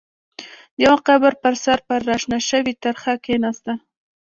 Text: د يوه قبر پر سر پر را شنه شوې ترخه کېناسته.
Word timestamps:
د 0.77 0.79
يوه 0.83 0.97
قبر 1.07 1.33
پر 1.41 1.53
سر 1.63 1.79
پر 1.87 2.01
را 2.09 2.15
شنه 2.21 2.39
شوې 2.49 2.73
ترخه 2.83 3.13
کېناسته. 3.25 3.71